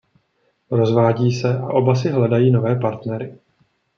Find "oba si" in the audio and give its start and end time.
1.67-2.09